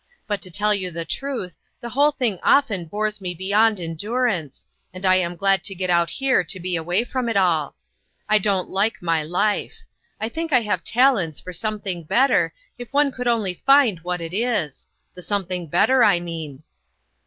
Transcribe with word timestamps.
But, 0.25 0.41
to 0.41 0.49
tell 0.49 0.73
you 0.73 0.89
the 0.89 1.05
truth, 1.05 1.57
the 1.79 1.89
whole 1.89 2.09
thing 2.11 2.39
often 2.41 2.85
bores 2.85 3.21
me 3.21 3.35
beyond 3.35 3.79
endurance, 3.79 4.65
and 4.91 5.05
I 5.05 5.17
am 5.17 5.35
glad 5.35 5.63
to 5.65 5.75
get 5.75 5.91
out 5.91 6.09
here 6.09 6.43
to 6.43 6.59
be 6.59 6.75
away 6.75 7.03
from 7.03 7.29
it 7.29 7.37
all. 7.37 7.75
I 8.27 8.39
don't 8.39 8.67
like 8.67 9.03
my 9.03 9.21
life. 9.21 9.83
I 10.19 10.27
think 10.27 10.51
I 10.51 10.61
have 10.61 10.83
talents 10.83 11.39
for 11.39 11.53
something 11.53 12.01
better, 12.01 12.51
if 12.79 12.91
one 12.91 13.11
could 13.11 13.27
only 13.27 13.53
find 13.63 13.99
what 13.99 14.21
it 14.21 14.33
is 14.33 14.87
the 15.13 15.21
something 15.21 15.67
better, 15.67 16.03
I 16.03 16.19
mean." 16.19 16.63